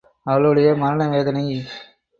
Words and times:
அவளுடைய 0.25 0.75
மரண 0.75 1.09
வேதனை. 1.09 1.45